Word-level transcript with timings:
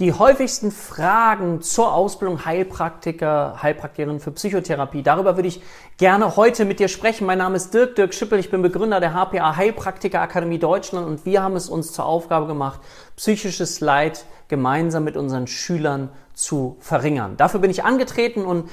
Die 0.00 0.12
häufigsten 0.12 0.70
Fragen 0.70 1.60
zur 1.60 1.92
Ausbildung 1.92 2.44
Heilpraktiker, 2.44 3.60
Heilpraktikerin 3.60 4.20
für 4.20 4.30
Psychotherapie. 4.30 5.02
Darüber 5.02 5.34
würde 5.34 5.48
ich 5.48 5.60
gerne 5.96 6.36
heute 6.36 6.64
mit 6.66 6.78
dir 6.78 6.86
sprechen. 6.86 7.26
Mein 7.26 7.38
Name 7.38 7.56
ist 7.56 7.74
Dirk 7.74 7.96
Dirk 7.96 8.14
Schippel. 8.14 8.38
Ich 8.38 8.48
bin 8.48 8.62
Begründer 8.62 9.00
der 9.00 9.12
HPA 9.12 9.56
Heilpraktiker 9.56 10.20
Akademie 10.20 10.60
Deutschland 10.60 11.04
und 11.04 11.26
wir 11.26 11.42
haben 11.42 11.56
es 11.56 11.68
uns 11.68 11.92
zur 11.92 12.04
Aufgabe 12.04 12.46
gemacht, 12.46 12.78
psychisches 13.16 13.80
Leid 13.80 14.24
gemeinsam 14.46 15.02
mit 15.02 15.16
unseren 15.16 15.48
Schülern 15.48 16.10
zu 16.32 16.76
verringern. 16.78 17.36
Dafür 17.36 17.58
bin 17.58 17.72
ich 17.72 17.82
angetreten 17.82 18.44
und 18.44 18.70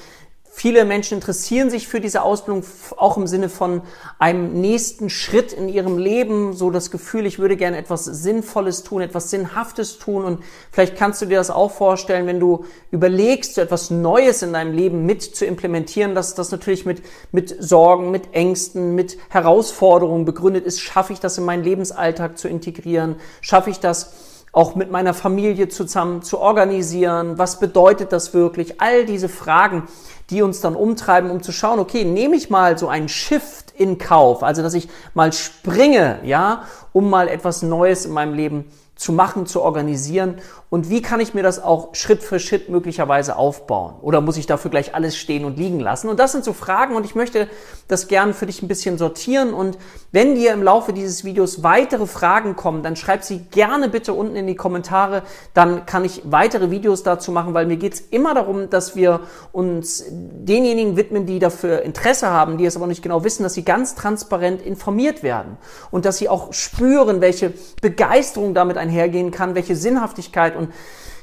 Viele 0.58 0.86
Menschen 0.86 1.16
interessieren 1.16 1.70
sich 1.70 1.86
für 1.86 2.00
diese 2.00 2.22
Ausbildung 2.22 2.64
auch 2.96 3.18
im 3.18 3.28
Sinne 3.28 3.50
von 3.50 3.82
einem 4.20 4.62
nächsten 4.62 5.10
Schritt 5.10 5.52
in 5.52 5.68
ihrem 5.68 5.98
Leben, 5.98 6.54
so 6.54 6.72
das 6.72 6.92
Gefühl, 6.92 7.26
ich 7.26 7.40
würde 7.40 7.58
gerne 7.58 7.76
etwas 7.76 8.06
Sinnvolles 8.06 8.84
tun, 8.84 9.02
etwas 9.02 9.30
Sinnhaftes 9.30 10.00
tun 10.00 10.24
und 10.24 10.40
vielleicht 10.72 10.96
kannst 10.96 11.22
du 11.22 11.26
dir 11.26 11.36
das 11.36 11.52
auch 11.52 11.72
vorstellen, 11.72 12.26
wenn 12.26 12.40
du 12.40 12.64
überlegst, 12.90 13.56
so 13.56 13.62
etwas 13.62 13.92
Neues 13.92 14.44
in 14.44 14.54
deinem 14.54 14.72
Leben 14.72 15.06
mit 15.06 15.24
zu 15.24 15.46
implementieren, 15.46 16.16
dass 16.16 16.36
das 16.36 16.52
natürlich 16.52 16.86
mit, 16.86 17.02
mit 17.34 17.54
Sorgen, 17.62 18.10
mit 18.10 18.34
Ängsten, 18.34 18.96
mit 18.96 19.18
Herausforderungen 19.28 20.24
begründet 20.24 20.66
ist. 20.66 20.80
Schaffe 20.80 21.12
ich 21.12 21.20
das 21.20 21.38
in 21.38 21.44
meinen 21.44 21.66
Lebensalltag 21.66 22.38
zu 22.38 22.48
integrieren? 22.48 23.18
Schaffe 23.42 23.72
ich 23.72 23.82
das 23.82 24.14
auch 24.56 24.74
mit 24.76 24.90
meiner 24.90 25.14
Familie 25.14 25.68
zusammen 25.68 26.22
zu 26.22 26.40
organisieren? 26.40 27.38
Was 27.38 27.60
bedeutet 27.60 28.14
das 28.14 28.34
wirklich? 28.34 28.80
All 28.80 29.06
diese 29.06 29.28
Fragen, 29.28 29.84
die 30.30 30.42
uns 30.42 30.62
dann 30.62 30.76
umtreiben, 30.76 31.30
um 31.30 31.44
zu 31.44 31.52
schauen, 31.52 31.80
okay, 31.80 32.04
nehme 32.04 32.36
ich 32.36 32.50
mal 32.50 32.78
so 32.78 32.88
einen 32.88 33.10
Shift 33.10 33.74
in 33.78 33.98
Kauf, 33.98 34.44
also 34.44 34.62
dass 34.62 34.74
ich 34.74 34.90
mal 35.14 35.34
springe, 35.34 36.20
ja, 36.24 36.64
um 36.94 37.10
mal 37.10 37.28
etwas 37.28 37.62
Neues 37.62 38.06
in 38.06 38.12
meinem 38.12 38.34
Leben 38.34 38.66
zu 38.96 39.12
machen, 39.12 39.46
zu 39.46 39.62
organisieren 39.62 40.40
und 40.76 40.90
wie 40.90 41.02
kann 41.02 41.22
ich 41.22 41.34
mir 41.34 41.42
das 41.42 41.64
auch 41.64 41.96
Schritt 41.96 42.22
für 42.22 42.38
Schritt 42.38 42.68
möglicherweise 42.68 43.38
aufbauen? 43.38 43.94
Oder 44.02 44.20
muss 44.20 44.36
ich 44.36 44.46
dafür 44.46 44.70
gleich 44.70 44.94
alles 44.94 45.16
stehen 45.16 45.46
und 45.46 45.58
liegen 45.58 45.80
lassen? 45.80 46.10
Und 46.10 46.20
das 46.20 46.34
sind 46.34 46.44
so 46.44 46.52
Fragen 46.52 46.98
und 46.98 47.06
ich 47.06 47.16
möchte 47.16 47.48
das 47.88 48.10
gern 48.10 48.34
für 48.34 48.46
dich 48.46 48.62
ein 48.62 48.68
bisschen 48.68 48.98
sortieren 48.98 49.54
und 49.54 49.78
wenn 50.12 50.36
dir 50.36 50.52
im 50.52 50.62
Laufe 50.62 50.92
dieses 50.92 51.24
Videos 51.24 51.64
weitere 51.64 52.06
Fragen 52.08 52.58
kommen, 52.58 52.84
dann 52.84 52.98
schreib 52.98 53.24
sie 53.24 53.46
gerne 53.52 53.88
bitte 53.88 54.14
unten 54.14 54.36
in 54.36 54.48
die 54.48 54.56
Kommentare, 54.56 55.24
dann 55.54 55.86
kann 55.86 56.04
ich 56.04 56.24
weitere 56.26 56.70
Videos 56.72 57.04
dazu 57.04 57.32
machen, 57.32 57.54
weil 57.54 57.68
mir 57.68 57.78
geht's 57.78 58.02
immer 58.02 58.34
darum, 58.34 58.70
dass 58.70 58.98
wir 58.98 59.22
uns 59.54 60.04
denjenigen 60.10 60.98
widmen, 60.98 61.26
die 61.26 61.40
dafür 61.40 61.84
Interesse 61.84 62.28
haben, 62.28 62.58
die 62.58 62.66
es 62.66 62.76
aber 62.76 62.88
nicht 62.88 63.02
genau 63.02 63.24
wissen, 63.24 63.44
dass 63.44 63.54
sie 63.54 63.64
ganz 63.64 63.96
transparent 63.96 64.62
informiert 64.62 65.24
werden 65.24 65.56
und 65.90 66.04
dass 66.04 66.18
sie 66.18 66.28
auch 66.28 66.52
spüren, 66.52 67.22
welche 67.22 67.54
Begeisterung 67.82 68.54
damit 68.54 68.76
einhergehen 68.76 69.32
kann, 69.32 69.56
welche 69.56 69.78
Sinnhaftigkeit 69.78 70.58
und 70.58 70.65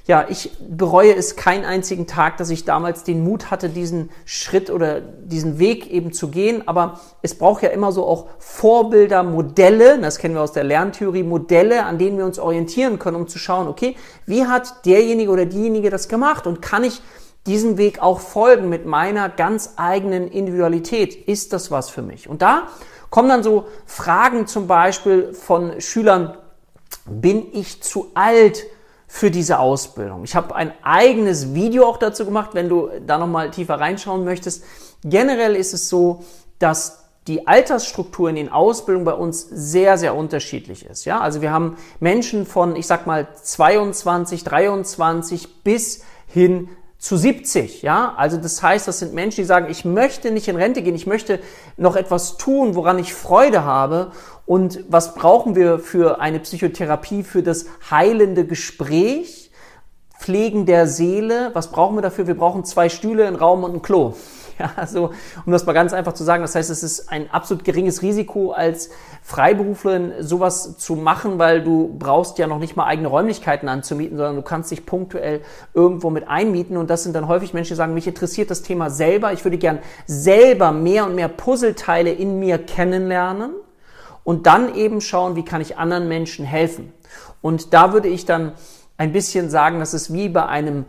ja, 0.07 0.27
ich 0.29 0.51
bereue 0.59 1.15
es 1.15 1.37
keinen 1.37 1.65
einzigen 1.65 2.09
Tag, 2.09 2.37
dass 2.37 2.51
ich 2.51 2.65
damals 2.65 3.05
den 3.05 3.23
Mut 3.23 3.53
hatte, 3.53 3.69
diesen 3.69 4.11
Schritt 4.25 4.69
oder 4.69 5.01
diesen 5.01 5.61
Weg 5.61 5.89
eben 5.91 6.13
zu 6.13 6.29
gehen. 6.29 6.67
Aber 6.67 6.99
es 7.23 7.37
braucht 7.37 7.63
ja 7.63 7.69
immer 7.69 7.93
so 7.93 8.05
auch 8.05 8.27
Vorbilder, 8.39 9.23
Modelle, 9.23 10.01
das 10.01 10.19
kennen 10.19 10.35
wir 10.35 10.43
aus 10.43 10.53
der 10.53 10.65
Lerntheorie, 10.65 11.23
Modelle, 11.23 11.85
an 11.85 11.99
denen 11.99 12.19
wir 12.19 12.25
uns 12.25 12.41
orientieren 12.41 12.99
können, 12.99 13.17
um 13.17 13.29
zu 13.29 13.39
schauen, 13.39 13.69
okay, 13.69 13.95
wie 14.27 14.47
hat 14.47 14.85
derjenige 14.87 15.31
oder 15.31 15.47
diejenige 15.47 15.89
das 15.89 16.09
gemacht 16.09 16.49
und 16.49 16.61
kann 16.61 16.83
ich 16.83 17.01
diesen 17.47 17.79
Weg 17.79 18.03
auch 18.03 18.21
folgen 18.21 18.69
mit 18.69 18.87
meiner 18.87 19.29
ganz 19.29 19.75
eigenen 19.77 20.27
Individualität? 20.27 21.15
Ist 21.15 21.53
das 21.53 21.71
was 21.71 21.91
für 21.91 22.03
mich? 22.03 22.29
Und 22.29 22.43
da 22.43 22.69
kommen 23.11 23.29
dann 23.29 23.45
so 23.45 23.67
Fragen 23.87 24.49
zum 24.49 24.67
Beispiel 24.67 25.33
von 25.33 25.81
Schülern, 25.81 26.37
bin 27.07 27.47
ich 27.53 27.83
zu 27.83 28.11
alt 28.15 28.65
für 29.15 29.31
diese 29.31 29.59
Ausbildung? 29.59 30.25
Ich 30.25 30.35
habe 30.35 30.55
ein 30.55 30.73
eigenes 30.83 31.53
Video 31.53 31.85
auch 31.85 31.99
dazu 31.99 32.25
gemacht, 32.25 32.55
wenn 32.55 32.71
du 32.71 32.89
da 33.07 33.19
nochmal 33.19 33.51
tiefer 33.51 33.79
reinschauen 33.79 34.25
möchtest. 34.25 34.65
Generell 35.05 35.55
ist 35.55 35.75
es 35.75 35.91
so, 35.91 36.25
dass 36.59 37.11
die 37.27 37.47
Altersstruktur 37.47 38.31
in 38.31 38.37
den 38.37 38.49
Ausbildungen 38.49 39.05
bei 39.05 39.13
uns 39.13 39.47
sehr, 39.51 39.99
sehr 39.99 40.17
unterschiedlich 40.17 40.87
ist. 40.87 41.05
Ja, 41.05 41.21
also 41.21 41.43
wir 41.43 41.53
haben 41.53 41.77
Menschen 42.01 42.47
von, 42.47 42.75
ich 42.75 42.87
sag 42.87 43.07
mal, 43.07 43.29
22, 43.35 44.45
23 44.45 45.63
bis 45.63 46.03
hin 46.27 46.71
zu 47.03 47.17
70, 47.17 47.83
ja? 47.83 48.15
Also 48.17 48.37
das 48.37 48.63
heißt, 48.63 48.87
das 48.87 49.01
sind 49.01 49.13
Menschen, 49.13 49.41
die 49.41 49.45
sagen, 49.45 49.67
ich 49.69 49.85
möchte 49.85 50.31
nicht 50.31 50.47
in 50.47 50.55
Rente 50.55 50.83
gehen, 50.83 50.95
ich 50.95 51.09
möchte 51.09 51.41
noch 51.77 51.97
etwas 51.97 52.37
tun, 52.37 52.77
woran 52.77 52.97
ich 53.01 53.13
Freude 53.13 53.65
habe. 53.65 54.13
Und 54.47 54.85
was 54.89 55.17
brauchen 55.17 55.57
wir 55.57 55.81
für 55.81 56.21
eine 56.21 56.39
Psychotherapie, 56.39 57.25
für 57.25 57.43
das 57.43 57.67
heilende 57.91 58.47
Gespräch, 58.47 59.51
Pflegen 60.17 60.65
der 60.65 60.87
Seele? 60.87 61.51
Was 61.55 61.73
brauchen 61.73 61.97
wir 61.97 62.03
dafür? 62.03 62.29
Wir 62.29 62.37
brauchen 62.37 62.65
zwei 62.65 62.89
Stühle, 62.89 63.27
einen 63.27 63.35
Raum 63.35 63.65
und 63.65 63.75
ein 63.75 63.83
Klo. 63.83 64.15
Ja, 64.63 64.71
also, 64.77 65.11
um 65.45 65.51
das 65.51 65.67
mal 65.67 65.73
ganz 65.73 65.93
einfach 65.93 66.13
zu 66.13 66.23
sagen, 66.23 66.43
das 66.43 66.55
heißt, 66.55 66.71
es 66.71 66.85
ist 66.85 67.11
ein 67.11 67.29
absolut 67.33 67.65
geringes 67.65 68.01
Risiko 68.03 68.53
als 68.53 68.91
Freiberuflerin 69.23 70.13
sowas 70.21 70.79
zu 70.79 70.95
machen, 70.95 71.41
weil 71.41 71.65
du 71.65 71.97
brauchst 71.99 72.39
ja 72.39 72.47
noch 72.47 72.61
nicht 72.61 72.77
mal 72.77 72.87
eigene 72.87 73.09
Räumlichkeiten 73.09 73.69
anzumieten, 73.69 74.17
sondern 74.17 74.37
du 74.37 74.43
kannst 74.43 74.71
dich 74.71 74.87
punktuell 74.87 75.41
irgendwo 75.75 76.11
mit 76.11 76.29
einmieten 76.29 76.77
und 76.77 76.91
das 76.91 77.03
sind 77.03 77.17
dann 77.17 77.27
häufig 77.27 77.55
Menschen, 77.55 77.71
die 77.71 77.77
sagen, 77.77 77.93
mich 77.93 78.07
interessiert 78.07 78.53
das 78.53 78.63
Thema 78.63 78.89
selber, 78.89 79.33
ich 79.33 79.45
würde 79.45 79.59
gern 79.59 79.81
selber 80.07 80.71
mehr 80.71 81.07
und 81.07 81.17
mehr 81.17 81.29
Puzzleteile 81.29 82.13
in 82.13 82.39
mir 82.39 82.59
kennenlernen 82.59 83.51
und 84.23 84.47
dann 84.47 84.77
eben 84.77 85.01
schauen, 85.01 85.35
wie 85.35 85.45
kann 85.45 85.61
ich 85.61 85.77
anderen 85.77 86.07
Menschen 86.07 86.45
helfen. 86.45 86.93
Und 87.41 87.75
da 87.75 87.93
würde 87.93 88.07
ich 88.07 88.27
dann 88.27 88.53
ein 88.97 89.13
bisschen 89.13 89.51
sagen, 89.51 89.81
das 89.81 89.93
ist 89.93 90.13
wie 90.13 90.29
bei 90.29 90.47
einem 90.47 90.85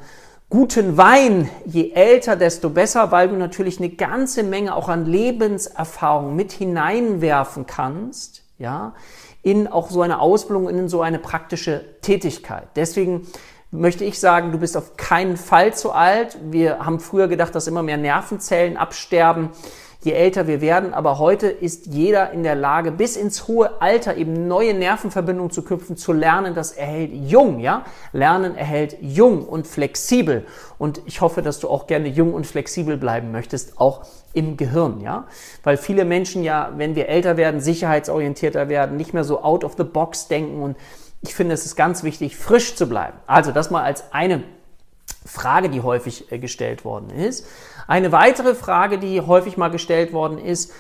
guten 0.54 0.98
Wein, 0.98 1.50
je 1.66 1.94
älter, 1.94 2.36
desto 2.36 2.70
besser, 2.70 3.12
weil 3.12 3.28
du 3.28 3.36
natürlich 3.36 3.80
eine 3.80 3.90
ganze 3.90 4.44
Menge 4.44 4.76
auch 4.76 4.88
an 4.88 5.08
Lebenserfahrung 5.08 6.36
mit 6.36 6.52
hineinwerfen 6.52 7.66
kannst, 7.66 8.44
ja, 8.60 8.94
in 9.42 9.68
auch 9.68 9.90
so 9.90 10.04
eine 10.04 10.20
Ausbildung, 10.20 10.70
in 10.70 10.90
so 10.90 11.02
eine 11.02 11.18
praktische 11.18 11.84
Tätigkeit. 12.04 12.68
Deswegen 12.76 13.26
möchte 13.72 14.06
ich 14.06 14.20
sagen, 14.20 14.52
du 14.52 14.60
bist 14.60 14.78
auf 14.78 14.96
keinen 14.96 15.38
Fall 15.38 15.74
zu 15.74 15.92
alt. 15.92 16.38
Wir 16.44 16.86
haben 16.86 17.00
früher 17.00 17.28
gedacht, 17.28 17.56
dass 17.56 17.66
immer 17.66 17.82
mehr 17.82 17.98
Nervenzellen 17.98 18.78
absterben 18.78 19.50
je 20.04 20.14
älter 20.14 20.48
wir 20.48 20.62
werden. 20.62 20.94
Aber 20.94 21.20
heute 21.20 21.48
ist 21.48 21.88
jeder 21.88 22.32
in 22.32 22.44
der 22.44 22.56
Lage, 22.56 22.92
bis 22.92 23.16
ins 23.16 23.48
hohe 23.48 23.82
Alter 23.82 24.16
eben 24.18 24.48
neue 24.48 24.74
Nervenverbindungen 24.74 25.52
zu 25.52 25.64
knüpfen, 25.64 25.98
zu 25.98 26.14
lernen. 26.14 26.56
Das 26.56 26.72
erhält 26.72 27.12
jung, 27.14 27.60
ja? 27.60 27.86
Lernen 28.12 28.56
erhält 28.56 28.98
jung 29.02 29.46
und 29.46 29.68
flexibel. 29.68 30.46
Und 30.78 31.02
ich 31.06 31.22
hoffe, 31.22 31.42
dass 31.42 31.60
du 31.60 31.70
auch 31.70 31.88
gerne 31.88 32.08
jung 32.08 32.34
und 32.34 32.46
flexibel 32.46 32.98
bleiben 32.98 33.32
möchtest, 33.32 33.80
auch 33.80 34.06
im 34.34 34.58
Gehirn, 34.58 35.02
ja? 35.02 35.26
Weil 35.64 35.78
viele 35.78 36.06
Menschen 36.06 36.44
ja, 36.44 36.74
wenn 36.78 36.96
wir 36.96 37.08
älter 37.08 37.38
werden, 37.38 37.62
sicherheitsorientierter 37.62 38.70
werden, 38.70 38.98
nicht 38.98 39.14
mehr 39.14 39.24
so 39.24 39.42
out 39.44 39.64
of 39.64 39.76
the 39.78 39.84
box 39.84 40.28
denken 40.28 40.62
und 40.62 40.78
ich 41.22 41.36
finde, 41.36 41.54
es 41.54 41.66
ist 41.66 41.76
ganz 41.78 42.04
wichtig, 42.04 42.36
frisch 42.36 42.76
zu 42.76 42.88
bleiben. 42.88 43.18
Also 43.28 43.52
das 43.52 43.72
mal 43.72 43.84
als 43.84 44.12
eine 44.12 44.44
Frage, 45.26 45.70
die 45.70 45.82
häufig 45.82 46.32
äh, 46.32 46.38
gestellt 46.38 46.84
worden 46.86 47.10
ist. 47.10 47.46
Eine 47.88 48.12
weitere 48.12 48.56
Frage, 48.56 48.98
die 48.98 49.22
häufig 49.22 49.58
mal 49.58 49.70
gestellt 49.70 50.14
worden 50.14 50.38
ist, 50.38 50.72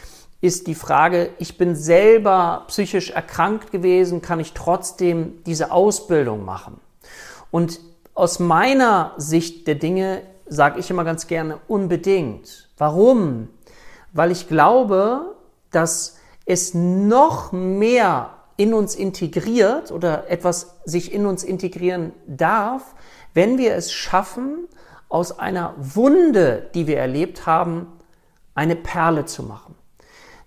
ist 0.41 0.67
die 0.67 0.75
Frage, 0.75 1.29
ich 1.39 1.57
bin 1.57 1.75
selber 1.75 2.65
psychisch 2.67 3.11
erkrankt 3.11 3.71
gewesen, 3.71 4.21
kann 4.21 4.39
ich 4.39 4.53
trotzdem 4.53 5.41
diese 5.45 5.71
Ausbildung 5.71 6.43
machen? 6.43 6.79
Und 7.49 7.79
aus 8.13 8.39
meiner 8.39 9.13
Sicht 9.17 9.67
der 9.67 9.75
Dinge 9.75 10.21
sage 10.45 10.79
ich 10.79 10.89
immer 10.89 11.03
ganz 11.03 11.27
gerne 11.27 11.59
unbedingt. 11.67 12.69
Warum? 12.77 13.47
Weil 14.11 14.31
ich 14.31 14.47
glaube, 14.47 15.33
dass 15.71 16.17
es 16.45 16.73
noch 16.73 17.51
mehr 17.51 18.31
in 18.57 18.73
uns 18.73 18.95
integriert 18.95 19.91
oder 19.91 20.29
etwas 20.29 20.75
sich 20.85 21.13
in 21.13 21.25
uns 21.25 21.43
integrieren 21.43 22.11
darf, 22.27 22.95
wenn 23.33 23.57
wir 23.57 23.75
es 23.75 23.91
schaffen, 23.91 24.67
aus 25.13 25.38
einer 25.38 25.75
Wunde, 25.77 26.71
die 26.74 26.88
wir 26.88 26.98
erlebt 26.98 27.45
haben, 27.45 27.86
eine 28.56 28.75
Perle 28.75 29.25
zu 29.25 29.44
machen. 29.44 29.75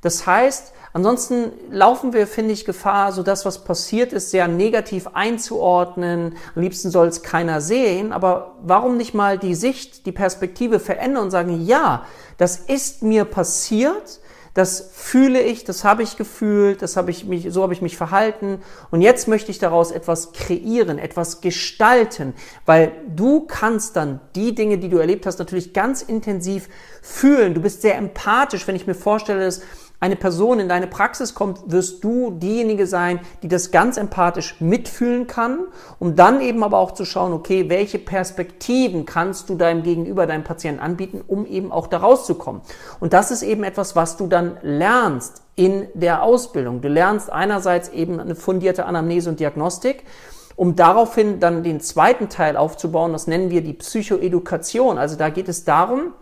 Das 0.00 0.26
heißt, 0.26 0.72
ansonsten 0.92 1.52
laufen 1.70 2.12
wir, 2.12 2.26
finde 2.26 2.52
ich, 2.52 2.64
Gefahr, 2.64 3.12
so 3.12 3.22
das, 3.22 3.44
was 3.44 3.62
passiert 3.62 4.12
ist, 4.12 4.32
sehr 4.32 4.48
negativ 4.48 5.06
einzuordnen. 5.12 6.34
Am 6.56 6.62
liebsten 6.62 6.90
soll 6.90 7.06
es 7.06 7.22
keiner 7.22 7.60
sehen, 7.60 8.12
aber 8.12 8.56
warum 8.60 8.96
nicht 8.96 9.14
mal 9.14 9.38
die 9.38 9.54
Sicht, 9.54 10.04
die 10.04 10.12
Perspektive 10.12 10.80
verändern 10.80 11.22
und 11.22 11.30
sagen, 11.30 11.64
ja, 11.64 12.04
das 12.36 12.56
ist 12.56 13.04
mir 13.04 13.24
passiert, 13.24 14.18
das 14.56 14.88
fühle 14.90 15.42
ich, 15.42 15.64
das 15.64 15.84
habe 15.84 16.02
ich 16.02 16.16
gefühlt, 16.16 16.80
das 16.80 16.96
habe 16.96 17.10
ich 17.10 17.26
mich, 17.26 17.48
so 17.50 17.62
habe 17.62 17.74
ich 17.74 17.82
mich 17.82 17.98
verhalten 17.98 18.62
und 18.90 19.02
jetzt 19.02 19.28
möchte 19.28 19.50
ich 19.50 19.58
daraus 19.58 19.90
etwas 19.90 20.32
kreieren, 20.32 20.98
etwas 20.98 21.42
gestalten, 21.42 22.32
weil 22.64 22.92
du 23.14 23.42
kannst 23.42 23.96
dann 23.96 24.18
die 24.34 24.54
Dinge, 24.54 24.78
die 24.78 24.88
du 24.88 24.96
erlebt 24.96 25.26
hast, 25.26 25.38
natürlich 25.38 25.74
ganz 25.74 26.00
intensiv 26.00 26.70
fühlen. 27.02 27.52
Du 27.52 27.60
bist 27.60 27.82
sehr 27.82 27.98
empathisch, 27.98 28.66
wenn 28.66 28.76
ich 28.76 28.86
mir 28.86 28.94
vorstelle, 28.94 29.44
dass 29.44 29.60
eine 29.98 30.16
Person 30.16 30.60
in 30.60 30.68
deine 30.68 30.86
Praxis 30.86 31.34
kommt, 31.34 31.70
wirst 31.70 32.04
du 32.04 32.30
diejenige 32.30 32.86
sein, 32.86 33.20
die 33.42 33.48
das 33.48 33.70
ganz 33.70 33.96
empathisch 33.96 34.60
mitfühlen 34.60 35.26
kann, 35.26 35.60
um 35.98 36.16
dann 36.16 36.40
eben 36.40 36.62
aber 36.62 36.78
auch 36.78 36.92
zu 36.92 37.04
schauen, 37.04 37.32
okay, 37.32 37.70
welche 37.70 37.98
Perspektiven 37.98 39.06
kannst 39.06 39.48
du 39.48 39.54
deinem 39.54 39.82
Gegenüber, 39.82 40.26
deinem 40.26 40.44
Patienten 40.44 40.80
anbieten, 40.80 41.22
um 41.26 41.46
eben 41.46 41.72
auch 41.72 41.86
da 41.86 41.98
rauszukommen. 41.98 42.60
Und 43.00 43.14
das 43.14 43.30
ist 43.30 43.42
eben 43.42 43.64
etwas, 43.64 43.96
was 43.96 44.16
du 44.16 44.26
dann 44.26 44.58
lernst 44.62 45.42
in 45.54 45.88
der 45.94 46.22
Ausbildung. 46.22 46.82
Du 46.82 46.88
lernst 46.88 47.32
einerseits 47.32 47.88
eben 47.88 48.20
eine 48.20 48.34
fundierte 48.34 48.84
Anamnese 48.84 49.30
und 49.30 49.40
Diagnostik, 49.40 50.04
um 50.56 50.76
daraufhin 50.76 51.40
dann 51.40 51.62
den 51.62 51.80
zweiten 51.80 52.28
Teil 52.28 52.56
aufzubauen, 52.56 53.12
das 53.12 53.26
nennen 53.26 53.50
wir 53.50 53.62
die 53.62 53.74
Psychoedukation. 53.74 54.98
Also 54.98 55.16
da 55.16 55.30
geht 55.30 55.48
es 55.48 55.64
darum, 55.64 56.12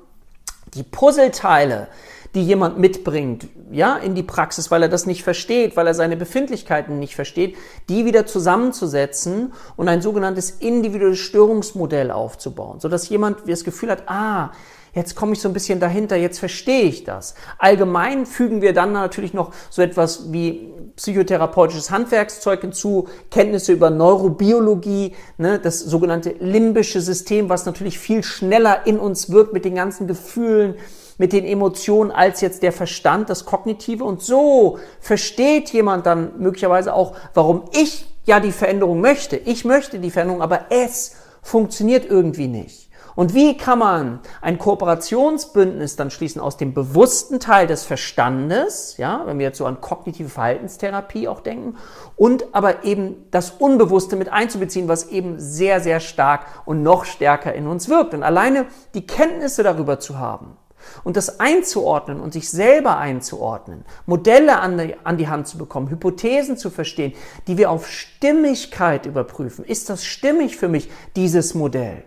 die 0.74 0.82
Puzzleteile, 0.82 1.88
die 2.34 2.44
jemand 2.44 2.78
mitbringt, 2.78 3.46
ja, 3.70 3.96
in 3.96 4.14
die 4.14 4.24
Praxis, 4.24 4.70
weil 4.70 4.82
er 4.82 4.88
das 4.88 5.06
nicht 5.06 5.22
versteht, 5.22 5.76
weil 5.76 5.86
er 5.86 5.94
seine 5.94 6.16
Befindlichkeiten 6.16 6.98
nicht 6.98 7.14
versteht, 7.14 7.56
die 7.88 8.04
wieder 8.04 8.26
zusammenzusetzen 8.26 9.52
und 9.76 9.88
ein 9.88 10.02
sogenanntes 10.02 10.50
individuelles 10.50 11.20
Störungsmodell 11.20 12.10
aufzubauen, 12.10 12.80
sodass 12.80 13.08
jemand 13.08 13.48
das 13.48 13.62
Gefühl 13.62 13.90
hat, 13.90 14.04
ah, 14.08 14.50
jetzt 14.94 15.14
komme 15.14 15.32
ich 15.32 15.40
so 15.40 15.48
ein 15.48 15.52
bisschen 15.52 15.80
dahinter, 15.80 16.16
jetzt 16.16 16.38
verstehe 16.38 16.82
ich 16.82 17.04
das. 17.04 17.34
Allgemein 17.58 18.26
fügen 18.26 18.62
wir 18.62 18.72
dann 18.72 18.92
natürlich 18.92 19.34
noch 19.34 19.52
so 19.70 19.82
etwas 19.82 20.32
wie 20.32 20.72
psychotherapeutisches 20.96 21.90
Handwerkszeug 21.90 22.60
hinzu, 22.62 23.08
Kenntnisse 23.30 23.72
über 23.72 23.90
Neurobiologie, 23.90 25.14
ne, 25.38 25.58
das 25.58 25.80
sogenannte 25.80 26.34
limbische 26.38 27.00
System, 27.00 27.48
was 27.48 27.66
natürlich 27.66 27.98
viel 27.98 28.22
schneller 28.22 28.86
in 28.86 28.98
uns 28.98 29.30
wirkt 29.30 29.52
mit 29.52 29.64
den 29.64 29.74
ganzen 29.74 30.06
Gefühlen, 30.06 30.76
mit 31.18 31.32
den 31.32 31.44
Emotionen 31.44 32.10
als 32.10 32.40
jetzt 32.40 32.62
der 32.62 32.72
Verstand, 32.72 33.30
das 33.30 33.44
Kognitive. 33.44 34.04
Und 34.04 34.22
so 34.22 34.78
versteht 35.00 35.70
jemand 35.70 36.06
dann 36.06 36.38
möglicherweise 36.38 36.94
auch, 36.94 37.14
warum 37.34 37.64
ich 37.72 38.06
ja 38.24 38.40
die 38.40 38.52
Veränderung 38.52 39.00
möchte. 39.00 39.36
Ich 39.36 39.64
möchte 39.64 39.98
die 39.98 40.10
Veränderung, 40.10 40.42
aber 40.42 40.66
es 40.70 41.16
funktioniert 41.42 42.06
irgendwie 42.06 42.48
nicht. 42.48 42.84
Und 43.16 43.32
wie 43.32 43.56
kann 43.56 43.78
man 43.78 44.20
ein 44.40 44.58
Kooperationsbündnis 44.58 45.94
dann 45.94 46.10
schließen 46.10 46.40
aus 46.40 46.56
dem 46.56 46.74
bewussten 46.74 47.38
Teil 47.38 47.66
des 47.66 47.84
Verstandes, 47.84 48.96
ja, 48.96 49.22
wenn 49.26 49.38
wir 49.38 49.46
jetzt 49.46 49.58
so 49.58 49.66
an 49.66 49.80
kognitive 49.80 50.28
Verhaltenstherapie 50.28 51.28
auch 51.28 51.40
denken, 51.40 51.76
und 52.16 52.46
aber 52.52 52.84
eben 52.84 53.26
das 53.30 53.50
Unbewusste 53.52 54.16
mit 54.16 54.30
einzubeziehen, 54.32 54.88
was 54.88 55.08
eben 55.10 55.38
sehr, 55.38 55.80
sehr 55.80 56.00
stark 56.00 56.46
und 56.64 56.82
noch 56.82 57.04
stärker 57.04 57.54
in 57.54 57.68
uns 57.68 57.88
wirkt. 57.88 58.14
Und 58.14 58.24
alleine 58.24 58.66
die 58.94 59.06
Kenntnisse 59.06 59.62
darüber 59.62 60.00
zu 60.00 60.18
haben, 60.18 60.56
und 61.04 61.16
das 61.16 61.40
einzuordnen 61.40 62.20
und 62.20 62.32
sich 62.32 62.50
selber 62.50 62.98
einzuordnen, 62.98 63.84
Modelle 64.06 64.58
an 64.60 64.78
die, 64.78 64.96
an 65.04 65.16
die 65.16 65.28
Hand 65.28 65.48
zu 65.48 65.58
bekommen, 65.58 65.90
Hypothesen 65.90 66.56
zu 66.56 66.70
verstehen, 66.70 67.12
die 67.46 67.58
wir 67.58 67.70
auf 67.70 67.88
Stimmigkeit 67.88 69.06
überprüfen. 69.06 69.64
Ist 69.64 69.90
das 69.90 70.04
stimmig 70.04 70.56
für 70.56 70.68
mich, 70.68 70.90
dieses 71.16 71.54
Modell? 71.54 72.04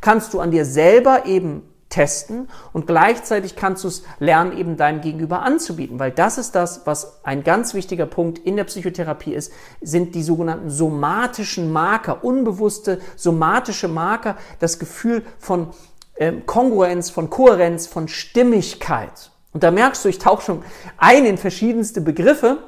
Kannst 0.00 0.34
du 0.34 0.40
an 0.40 0.50
dir 0.50 0.64
selber 0.64 1.26
eben 1.26 1.62
testen 1.92 2.48
und 2.72 2.86
gleichzeitig 2.86 3.54
kannst 3.54 3.84
du 3.84 3.88
es 3.88 4.02
lernen, 4.18 4.56
eben 4.56 4.76
deinem 4.76 5.02
Gegenüber 5.02 5.42
anzubieten, 5.42 5.98
weil 5.98 6.10
das 6.10 6.38
ist 6.38 6.54
das, 6.54 6.86
was 6.86 7.22
ein 7.22 7.44
ganz 7.44 7.74
wichtiger 7.74 8.06
Punkt 8.06 8.38
in 8.38 8.56
der 8.56 8.64
Psychotherapie 8.64 9.34
ist, 9.34 9.52
sind 9.82 10.14
die 10.14 10.22
sogenannten 10.22 10.70
somatischen 10.70 11.70
Marker, 11.70 12.24
unbewusste 12.24 12.98
somatische 13.14 13.88
Marker, 13.88 14.36
das 14.58 14.78
Gefühl 14.78 15.22
von 15.38 15.68
ähm, 16.16 16.46
Kongruenz, 16.46 17.10
von 17.10 17.30
Kohärenz, 17.30 17.86
von 17.86 18.08
Stimmigkeit. 18.08 19.30
Und 19.52 19.62
da 19.62 19.70
merkst 19.70 20.04
du, 20.04 20.08
ich 20.08 20.18
tauche 20.18 20.42
schon 20.42 20.64
ein 20.96 21.26
in 21.26 21.38
verschiedenste 21.38 22.00
Begriffe, 22.00 22.58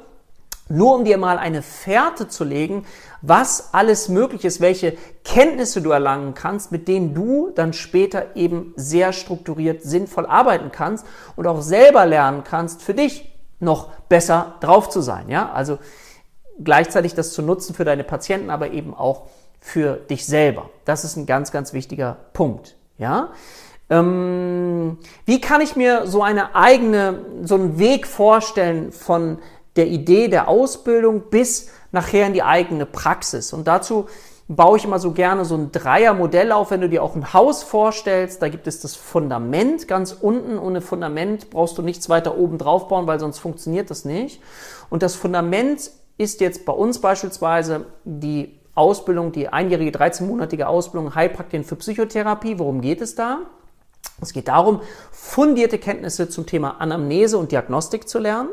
nur 0.67 0.95
um 0.95 1.05
dir 1.05 1.17
mal 1.17 1.37
eine 1.37 1.61
Fährte 1.61 2.27
zu 2.27 2.43
legen, 2.43 2.85
was 3.21 3.73
alles 3.73 4.09
möglich 4.09 4.45
ist, 4.45 4.61
welche 4.61 4.97
Kenntnisse 5.23 5.81
du 5.81 5.91
erlangen 5.91 6.33
kannst, 6.33 6.71
mit 6.71 6.87
denen 6.87 7.13
du 7.13 7.51
dann 7.53 7.73
später 7.73 8.35
eben 8.35 8.73
sehr 8.75 9.13
strukturiert, 9.13 9.83
sinnvoll 9.83 10.25
arbeiten 10.25 10.71
kannst 10.71 11.05
und 11.35 11.45
auch 11.45 11.61
selber 11.61 12.05
lernen 12.05 12.43
kannst, 12.43 12.81
für 12.81 12.93
dich 12.93 13.31
noch 13.59 13.89
besser 14.09 14.55
drauf 14.59 14.89
zu 14.89 15.01
sein. 15.01 15.29
Ja, 15.29 15.51
also 15.51 15.77
gleichzeitig 16.63 17.13
das 17.13 17.33
zu 17.33 17.41
nutzen 17.41 17.75
für 17.75 17.85
deine 17.85 18.03
Patienten, 18.03 18.49
aber 18.49 18.71
eben 18.71 18.93
auch 18.93 19.27
für 19.59 19.95
dich 19.95 20.25
selber. 20.25 20.69
Das 20.85 21.03
ist 21.03 21.15
ein 21.15 21.25
ganz, 21.25 21.51
ganz 21.51 21.73
wichtiger 21.73 22.17
Punkt. 22.33 22.75
Ja? 22.97 23.29
Ähm, 23.89 24.97
wie 25.25 25.41
kann 25.41 25.61
ich 25.61 25.75
mir 25.75 26.07
so 26.07 26.23
eine 26.23 26.55
eigene, 26.55 27.25
so 27.43 27.55
einen 27.55 27.77
Weg 27.77 28.07
vorstellen 28.07 28.91
von 28.91 29.39
der 29.75 29.87
Idee 29.87 30.27
der 30.27 30.47
Ausbildung 30.47 31.23
bis 31.29 31.69
nachher 31.91 32.27
in 32.27 32.33
die 32.33 32.43
eigene 32.43 32.85
Praxis? 32.85 33.53
Und 33.53 33.67
dazu 33.67 34.07
baue 34.47 34.77
ich 34.77 34.85
immer 34.85 34.99
so 34.99 35.11
gerne 35.11 35.43
so 35.45 35.55
ein 35.55 35.71
Dreiermodell 35.71 36.51
auf, 36.51 36.71
wenn 36.71 36.81
du 36.81 36.89
dir 36.89 37.03
auch 37.03 37.15
ein 37.15 37.33
Haus 37.33 37.63
vorstellst. 37.63 38.41
Da 38.41 38.49
gibt 38.49 38.67
es 38.67 38.79
das 38.79 38.95
Fundament 38.95 39.87
ganz 39.87 40.11
unten. 40.13 40.59
Ohne 40.59 40.81
Fundament 40.81 41.49
brauchst 41.49 41.77
du 41.77 41.81
nichts 41.81 42.09
weiter 42.09 42.37
oben 42.37 42.57
drauf 42.57 42.87
bauen, 42.87 43.07
weil 43.07 43.19
sonst 43.19 43.39
funktioniert 43.39 43.89
das 43.89 44.05
nicht. 44.05 44.41
Und 44.89 45.03
das 45.03 45.15
Fundament 45.15 45.91
ist 46.17 46.41
jetzt 46.41 46.65
bei 46.65 46.73
uns 46.73 46.99
beispielsweise 46.99 47.85
die 48.03 48.59
Ausbildung, 48.75 49.31
die 49.31 49.47
einjährige, 49.47 49.97
13-monatige 49.97 50.63
Ausbildung 50.63 51.15
Heilpraktikerin 51.15 51.63
für 51.63 51.77
Psychotherapie. 51.77 52.59
Worum 52.59 52.81
geht 52.81 53.01
es 53.01 53.15
da? 53.15 53.39
Es 54.21 54.33
geht 54.33 54.47
darum, 54.47 54.81
fundierte 55.11 55.79
Kenntnisse 55.79 56.29
zum 56.29 56.45
Thema 56.45 56.79
Anamnese 56.79 57.37
und 57.37 57.51
Diagnostik 57.51 58.07
zu 58.07 58.19
lernen. 58.19 58.49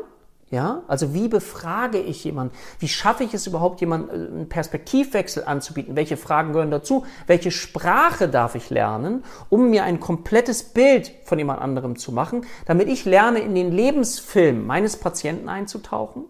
Ja, 0.53 0.83
also 0.87 1.15
wie 1.15 1.29
befrage 1.29 1.97
ich 1.97 2.23
jemanden? 2.25 2.53
Wie 2.77 2.87
schaffe 2.87 3.23
ich 3.23 3.33
es 3.33 3.47
überhaupt, 3.47 3.81
jemanden 3.81 4.09
äh, 4.09 4.13
einen 4.13 4.49
Perspektivwechsel 4.49 5.43
anzubieten? 5.45 5.95
Welche 5.95 6.15
Fragen 6.15 6.53
gehören 6.53 6.69
dazu? 6.69 7.05
Welche 7.25 7.49
Sprache 7.49 8.29
darf 8.29 8.53
ich 8.53 8.69
lernen, 8.69 9.23
um 9.49 9.71
mir 9.71 9.83
ein 9.83 9.99
komplettes 9.99 10.63
Bild 10.63 11.11
von 11.23 11.39
jemand 11.39 11.59
anderem 11.59 11.95
zu 11.95 12.11
machen, 12.11 12.45
damit 12.67 12.87
ich 12.87 13.03
lerne, 13.03 13.39
in 13.39 13.55
den 13.55 13.71
Lebensfilm 13.71 14.67
meines 14.67 14.95
Patienten 14.97 15.49
einzutauchen 15.49 16.25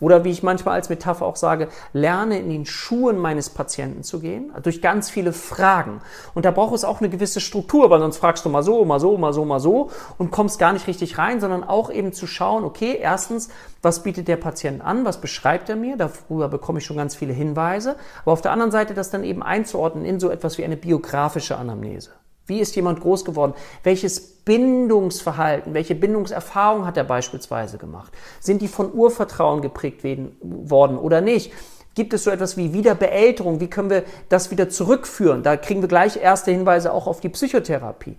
oder 0.00 0.24
wie 0.24 0.30
ich 0.30 0.42
manchmal 0.42 0.74
als 0.74 0.88
Metapher 0.88 1.26
auch 1.26 1.36
sage, 1.36 1.68
lerne 1.92 2.38
in 2.38 2.48
den 2.50 2.66
Schuhen 2.66 3.18
meines 3.18 3.50
Patienten 3.50 4.02
zu 4.02 4.20
gehen, 4.20 4.52
durch 4.62 4.80
ganz 4.82 5.10
viele 5.10 5.32
Fragen. 5.32 6.00
Und 6.34 6.44
da 6.44 6.50
braucht 6.50 6.74
es 6.74 6.84
auch 6.84 7.00
eine 7.00 7.08
gewisse 7.08 7.40
Struktur, 7.40 7.90
weil 7.90 8.00
sonst 8.00 8.18
fragst 8.18 8.44
du 8.44 8.48
mal 8.48 8.62
so, 8.62 8.84
mal 8.84 9.00
so, 9.00 9.16
mal 9.18 9.32
so, 9.32 9.44
mal 9.44 9.60
so 9.60 9.90
und 10.18 10.30
kommst 10.30 10.58
gar 10.58 10.72
nicht 10.72 10.86
richtig 10.86 11.18
rein, 11.18 11.40
sondern 11.40 11.64
auch 11.64 11.90
eben 11.90 12.12
zu 12.12 12.26
schauen, 12.26 12.64
okay, 12.64 12.98
erstens, 13.00 13.48
was 13.82 14.02
bietet 14.02 14.28
der 14.28 14.36
Patient 14.36 14.82
an, 14.82 15.04
was 15.04 15.20
beschreibt 15.20 15.68
er 15.68 15.76
mir, 15.76 15.96
darüber 15.96 16.48
bekomme 16.48 16.78
ich 16.78 16.86
schon 16.86 16.96
ganz 16.96 17.14
viele 17.14 17.32
Hinweise, 17.32 17.96
aber 18.22 18.32
auf 18.32 18.42
der 18.42 18.52
anderen 18.52 18.72
Seite 18.72 18.94
das 18.94 19.10
dann 19.10 19.24
eben 19.24 19.42
einzuordnen 19.42 20.04
in 20.04 20.20
so 20.20 20.30
etwas 20.30 20.58
wie 20.58 20.64
eine 20.64 20.76
biografische 20.76 21.56
Anamnese. 21.56 22.10
Wie 22.48 22.60
ist 22.60 22.74
jemand 22.76 23.00
groß 23.00 23.24
geworden? 23.24 23.52
Welches 23.84 24.20
Bindungsverhalten, 24.20 25.74
welche 25.74 25.94
Bindungserfahrung 25.94 26.86
hat 26.86 26.96
er 26.96 27.04
beispielsweise 27.04 27.76
gemacht? 27.76 28.12
Sind 28.40 28.62
die 28.62 28.68
von 28.68 28.92
Urvertrauen 28.92 29.60
geprägt 29.60 30.02
worden 30.40 30.98
oder 30.98 31.20
nicht? 31.20 31.52
Gibt 31.94 32.14
es 32.14 32.24
so 32.24 32.30
etwas 32.30 32.56
wie 32.56 32.72
Wiederbeälterung? 32.72 33.60
Wie 33.60 33.68
können 33.68 33.90
wir 33.90 34.04
das 34.30 34.50
wieder 34.50 34.70
zurückführen? 34.70 35.42
Da 35.42 35.56
kriegen 35.56 35.82
wir 35.82 35.88
gleich 35.88 36.16
erste 36.16 36.50
Hinweise 36.50 36.92
auch 36.92 37.06
auf 37.06 37.20
die 37.20 37.28
Psychotherapie. 37.28 38.16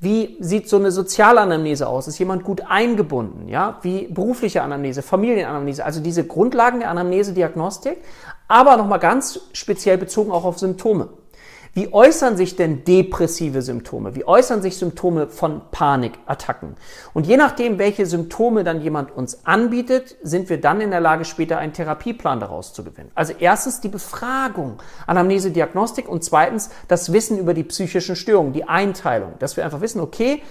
Wie 0.00 0.36
sieht 0.40 0.68
so 0.68 0.76
eine 0.76 0.90
Sozialanamnese 0.90 1.86
aus? 1.86 2.08
Ist 2.08 2.18
jemand 2.18 2.42
gut 2.42 2.62
eingebunden? 2.68 3.48
Ja, 3.48 3.78
wie 3.82 4.08
berufliche 4.08 4.62
Anamnese, 4.62 5.02
Familienanamnese, 5.02 5.84
also 5.84 6.00
diese 6.00 6.26
Grundlagen 6.26 6.80
der 6.80 6.90
Anamnese-Diagnostik, 6.90 7.98
aber 8.48 8.76
nochmal 8.76 8.98
ganz 8.98 9.40
speziell 9.52 9.96
bezogen 9.96 10.32
auch 10.32 10.44
auf 10.44 10.58
Symptome. 10.58 11.08
Wie 11.72 11.92
äußern 11.92 12.36
sich 12.36 12.56
denn 12.56 12.84
depressive 12.84 13.62
Symptome? 13.62 14.16
Wie 14.16 14.26
äußern 14.26 14.60
sich 14.60 14.76
Symptome 14.76 15.28
von 15.28 15.62
Panikattacken? 15.70 16.74
Und 17.14 17.28
je 17.28 17.36
nachdem, 17.36 17.78
welche 17.78 18.06
Symptome 18.06 18.64
dann 18.64 18.80
jemand 18.80 19.12
uns 19.16 19.46
anbietet, 19.46 20.16
sind 20.22 20.48
wir 20.48 20.60
dann 20.60 20.80
in 20.80 20.90
der 20.90 21.00
Lage, 21.00 21.24
später 21.24 21.58
einen 21.58 21.72
Therapieplan 21.72 22.40
daraus 22.40 22.72
zu 22.72 22.82
gewinnen. 22.82 23.12
Also 23.14 23.34
erstens 23.38 23.80
die 23.80 23.88
Befragung, 23.88 24.82
Anamnese, 25.06 25.52
Diagnostik 25.52 26.08
und 26.08 26.24
zweitens 26.24 26.70
das 26.88 27.12
Wissen 27.12 27.38
über 27.38 27.54
die 27.54 27.64
psychischen 27.64 28.16
Störungen, 28.16 28.52
die 28.52 28.64
Einteilung, 28.64 29.34
dass 29.38 29.56
wir 29.56 29.64
einfach 29.64 29.80
wissen, 29.80 30.00
okay, 30.00 30.42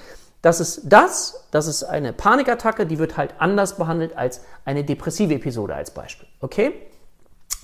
das 0.42 0.62
ist 0.62 0.84
das, 0.86 1.44
das 1.52 1.68
ist 1.68 1.84
eine 1.84 2.14
Panikattacke, 2.14 2.86
die 2.86 2.98
wird 2.98 3.18
halt 3.18 3.34
anders 3.40 3.76
behandelt 3.76 4.18
als 4.18 4.40
eine 4.64 4.86
depressive 4.86 5.34
Episode 5.34 5.76
als 5.76 5.92
Beispiel. 5.92 6.30
Okay? 6.40 6.72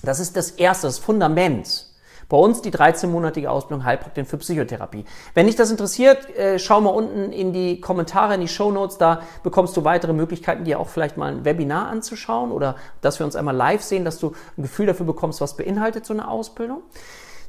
Das 0.02 0.20
ist 0.20 0.36
das 0.36 0.50
erste, 0.50 0.86
das 0.86 0.98
Fundament. 0.98 1.86
Bei 2.28 2.36
uns 2.36 2.60
die 2.60 2.72
13-monatige 2.72 3.46
Ausbildung 3.46 3.84
Heilpraktikerin 3.84 4.26
für 4.26 4.38
Psychotherapie. 4.38 5.04
Wenn 5.34 5.46
dich 5.46 5.54
das 5.54 5.70
interessiert, 5.70 6.28
äh, 6.36 6.58
schau 6.58 6.80
mal 6.80 6.90
unten 6.90 7.30
in 7.32 7.52
die 7.52 7.80
Kommentare, 7.80 8.34
in 8.34 8.40
die 8.40 8.48
Show 8.48 8.72
Notes. 8.72 8.98
Da 8.98 9.22
bekommst 9.44 9.76
du 9.76 9.84
weitere 9.84 10.12
Möglichkeiten, 10.12 10.64
dir 10.64 10.80
auch 10.80 10.88
vielleicht 10.88 11.16
mal 11.16 11.30
ein 11.30 11.44
Webinar 11.44 11.88
anzuschauen 11.88 12.50
oder 12.50 12.74
dass 13.00 13.20
wir 13.20 13.26
uns 13.26 13.36
einmal 13.36 13.54
live 13.54 13.82
sehen, 13.82 14.04
dass 14.04 14.18
du 14.18 14.32
ein 14.58 14.62
Gefühl 14.62 14.86
dafür 14.86 15.06
bekommst, 15.06 15.40
was 15.40 15.56
beinhaltet 15.56 16.04
so 16.04 16.14
eine 16.14 16.28
Ausbildung. 16.28 16.82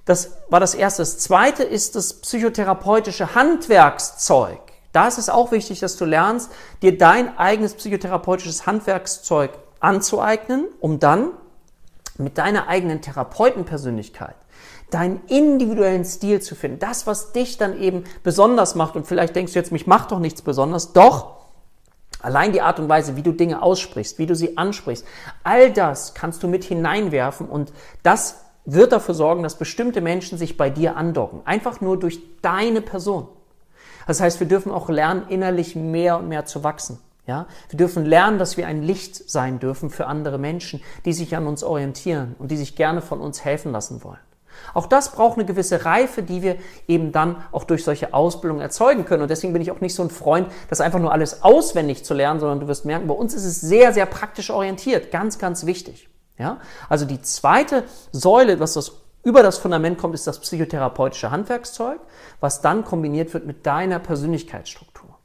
Das 0.05 0.38
war 0.50 0.60
das 0.60 0.75
Erste. 0.75 1.01
Das 1.01 1.17
Zweite 1.17 1.63
ist 1.63 1.96
das 1.96 2.22
psychotherapeutische 2.22 3.34
Handwerkszeug. 3.34 4.60
Da 4.93 5.07
ist 5.07 5.17
es 5.17 5.29
auch 5.29 5.51
wichtig, 5.51 5.79
dass 5.79 5.98
du 5.98 6.05
lernst, 6.05 6.51
dir 6.84 6.98
dein 6.98 7.36
eigenes 7.38 7.74
psychotherapeutisches 7.74 8.67
Handwerkszeug 8.67 9.51
anzueignen, 9.79 10.67
um 10.79 11.00
dann 11.00 11.31
mit 12.17 12.38
deiner 12.38 12.67
eigenen 12.67 13.01
Therapeutenpersönlichkeit 13.01 14.36
deinen 14.89 15.22
individuellen 15.27 16.06
Stil 16.06 16.41
zu 16.41 16.56
finden. 16.56 16.79
Das, 16.79 17.08
was 17.08 17.34
dich 17.34 17.58
dann 17.58 17.79
eben 17.79 18.03
besonders 18.24 18.75
macht. 18.75 18.96
Und 18.96 19.06
vielleicht 19.08 19.36
denkst 19.36 19.53
du 19.53 19.60
jetzt, 19.60 19.72
mich 19.72 19.88
macht 19.88 20.12
doch 20.12 20.20
nichts 20.20 20.41
besonders. 20.41 20.94
Doch, 20.94 21.38
allein 22.22 22.53
die 22.53 22.62
Art 22.62 22.79
und 22.79 22.89
Weise, 22.89 23.15
wie 23.15 23.22
du 23.22 23.32
Dinge 23.32 23.62
aussprichst, 23.62 24.17
wie 24.17 24.25
du 24.25 24.36
sie 24.36 24.58
ansprichst, 24.58 25.06
all 25.44 25.72
das 25.72 26.13
kannst 26.13 26.41
du 26.44 26.48
mit 26.48 26.63
hineinwerfen 26.63 27.48
und 27.48 27.74
das 28.03 28.41
wird 28.65 28.91
dafür 28.91 29.13
sorgen, 29.13 29.44
dass 29.44 29.58
bestimmte 29.58 30.01
Menschen 30.01 30.38
sich 30.38 30.58
bei 30.58 30.70
dir 30.70 30.98
andocken. 30.98 31.41
Einfach 31.46 31.79
nur 31.79 31.98
durch 31.98 32.20
deine 32.41 32.82
Person. 32.82 33.27
Das 34.08 34.20
heißt, 34.20 34.39
wir 34.39 34.48
dürfen 34.48 34.72
auch 34.72 34.89
lernen, 34.89 35.25
innerlich 35.29 35.75
mehr 35.75 36.17
und 36.17 36.27
mehr 36.27 36.46
zu 36.46 36.63
wachsen. 36.63 37.00
Ja, 37.25 37.46
wir 37.70 37.77
dürfen 37.77 38.06
lernen, 38.06 38.39
dass 38.39 38.56
wir 38.56 38.67
ein 38.67 38.82
Licht 38.82 39.29
sein 39.29 39.60
dürfen 39.60 39.89
für 39.89 40.08
andere 40.08 40.38
Menschen, 40.38 40.82
die 41.03 41.12
sich 41.12 41.36
an 41.36 41.46
uns 41.46 41.62
orientieren 41.62 42.38
und 42.39 42.51
die 42.51 42.58
sich 42.58 42.77
gerne 42.77 43.01
von 43.01 43.20
uns 43.20 43.44
helfen 43.44 43.74
lassen 43.74 44.01
wollen. 44.01 44.20
Auch 44.74 44.88
das 44.88 45.12
braucht 45.12 45.38
eine 45.38 45.46
gewisse 45.46 45.86
Reife, 45.86 46.24
die 46.24 46.42
wir 46.42 46.58
eben 46.88 47.12
dann 47.12 47.44
auch 47.52 47.64
durch 47.64 47.84
solche 47.84 48.14
Ausbildungen 48.14 48.62
erzeugen 48.62 49.06
können. 49.06 49.24
Und 49.24 49.30
deswegen 49.30 49.54
bin 49.54 49.62
ich 49.62 49.72
auch 49.72 49.82
nicht 49.82 49.96
so 49.96 50.04
ein 50.04 50.10
Freund, 50.10 50.48
das 50.70 50.82
einfach 50.82 51.00
nur 51.00 51.12
alles 51.12 51.44
auswendig 51.44 52.04
zu 52.04 52.14
lernen, 52.14 52.40
sondern 52.40 52.60
du 52.60 52.68
wirst 52.68 52.86
merken, 52.86 53.08
bei 53.08 53.14
uns 53.14 53.34
ist 53.34 53.46
es 53.46 53.62
sehr, 53.62 53.94
sehr 53.94 54.06
praktisch 54.06 54.50
orientiert. 54.50 55.12
Ganz, 55.12 55.40
ganz 55.40 55.66
wichtig. 55.66 56.10
Ja? 56.38 56.60
Also 56.90 57.06
die 57.06 57.22
zweite 57.22 57.84
Säule, 58.12 58.60
was 58.60 58.74
das 58.74 58.92
über 59.24 59.44
das 59.44 59.58
Fundament 59.58 59.98
kommt, 59.98 60.16
ist 60.16 60.26
das 60.26 60.40
psychotherapeutische 60.40 61.32
Handwerkszeug, 61.32 62.00
was 62.40 62.62
dann 62.62 62.86
kombiniert 62.86 63.34
wird 63.34 63.46
mit 63.46 63.66
deiner 63.66 64.00
Persönlichkeitsstruktur. 64.00 65.18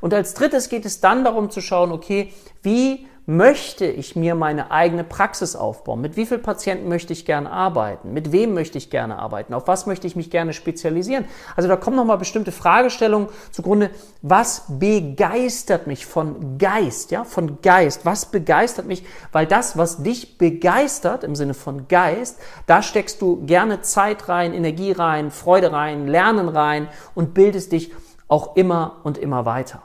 Und 0.00 0.14
als 0.14 0.34
drittes 0.34 0.68
geht 0.68 0.84
es 0.84 1.00
dann 1.00 1.24
darum 1.24 1.50
zu 1.50 1.60
schauen, 1.60 1.92
okay, 1.92 2.32
wie 2.62 3.06
möchte 3.26 3.86
ich 3.86 4.14
mir 4.14 4.36
meine 4.36 4.70
eigene 4.70 5.02
Praxis 5.02 5.56
aufbauen? 5.56 6.00
Mit 6.00 6.16
wie 6.16 6.26
vielen 6.26 6.42
Patienten 6.42 6.88
möchte 6.88 7.12
ich 7.12 7.26
gerne 7.26 7.50
arbeiten? 7.50 8.12
Mit 8.12 8.30
wem 8.30 8.54
möchte 8.54 8.78
ich 8.78 8.88
gerne 8.88 9.18
arbeiten? 9.18 9.52
Auf 9.52 9.66
was 9.66 9.86
möchte 9.86 10.06
ich 10.06 10.14
mich 10.14 10.30
gerne 10.30 10.52
spezialisieren? 10.52 11.24
Also 11.56 11.68
da 11.68 11.76
kommen 11.76 11.96
nochmal 11.96 12.18
bestimmte 12.18 12.52
Fragestellungen 12.52 13.28
zugrunde. 13.50 13.90
Was 14.22 14.66
begeistert 14.68 15.88
mich 15.88 16.06
von 16.06 16.56
Geist? 16.58 17.10
Ja, 17.10 17.24
von 17.24 17.60
Geist. 17.62 18.06
Was 18.06 18.26
begeistert 18.26 18.86
mich? 18.86 19.04
Weil 19.32 19.46
das, 19.46 19.76
was 19.76 20.04
dich 20.04 20.38
begeistert 20.38 21.24
im 21.24 21.34
Sinne 21.34 21.54
von 21.54 21.88
Geist, 21.88 22.38
da 22.66 22.80
steckst 22.80 23.20
du 23.20 23.44
gerne 23.44 23.80
Zeit 23.80 24.28
rein, 24.28 24.54
Energie 24.54 24.92
rein, 24.92 25.32
Freude 25.32 25.72
rein, 25.72 26.06
Lernen 26.06 26.48
rein 26.48 26.88
und 27.16 27.34
bildest 27.34 27.72
dich 27.72 27.92
auch 28.28 28.54
immer 28.54 29.00
und 29.02 29.18
immer 29.18 29.44
weiter. 29.46 29.82